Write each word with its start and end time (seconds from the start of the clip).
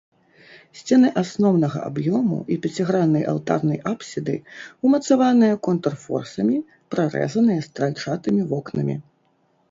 Сцены 0.77 1.09
асноўнага 1.21 1.79
аб'ёму 1.89 2.37
і 2.53 2.55
пяціграннай 2.63 3.25
алтарнай 3.33 3.79
апсіды 3.91 4.35
ўмацаваныя 4.87 5.59
контрфорсамі, 5.67 6.57
прарэзаныя 6.95 7.59
стральчатымі 7.67 8.41
вокнамі. 8.55 8.95